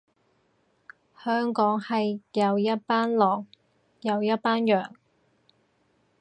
[1.23, 3.45] 香港係有一班狼，
[4.01, 4.95] 有一班羊